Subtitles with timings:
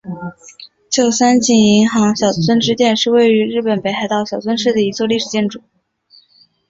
[0.89, 5.61] 旧三井银行小樽支店是位于日本北海道小樽市的一座历史建筑。